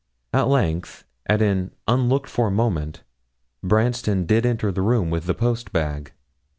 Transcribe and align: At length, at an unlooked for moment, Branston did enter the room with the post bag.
At 0.33 0.47
length, 0.47 1.03
at 1.27 1.43
an 1.43 1.75
unlooked 1.87 2.27
for 2.27 2.49
moment, 2.49 3.03
Branston 3.61 4.25
did 4.25 4.47
enter 4.47 4.71
the 4.71 4.81
room 4.81 5.11
with 5.11 5.27
the 5.27 5.35
post 5.35 5.71
bag. 5.71 6.11